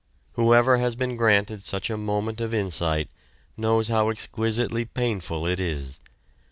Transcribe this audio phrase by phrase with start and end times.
[0.33, 3.07] Whoever has been granted such a moment of insight
[3.55, 5.99] knows how exquisitely painful it is.